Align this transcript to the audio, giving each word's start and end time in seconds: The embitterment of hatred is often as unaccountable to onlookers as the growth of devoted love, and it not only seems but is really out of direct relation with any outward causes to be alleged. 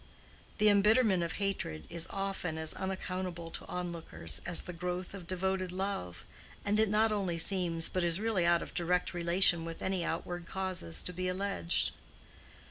The 0.57 0.67
embitterment 0.67 1.21
of 1.21 1.33
hatred 1.33 1.85
is 1.87 2.07
often 2.09 2.57
as 2.57 2.73
unaccountable 2.73 3.51
to 3.51 3.67
onlookers 3.67 4.41
as 4.47 4.63
the 4.63 4.73
growth 4.73 5.13
of 5.13 5.27
devoted 5.27 5.71
love, 5.71 6.25
and 6.65 6.79
it 6.79 6.89
not 6.89 7.11
only 7.11 7.37
seems 7.37 7.87
but 7.87 8.03
is 8.03 8.19
really 8.19 8.43
out 8.43 8.63
of 8.63 8.73
direct 8.73 9.13
relation 9.13 9.63
with 9.63 9.83
any 9.83 10.03
outward 10.03 10.47
causes 10.47 11.03
to 11.03 11.13
be 11.13 11.27
alleged. 11.27 11.91